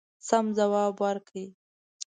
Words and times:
سم 0.27 0.45
جواب 0.57 0.93
ورکړ. 1.03 1.35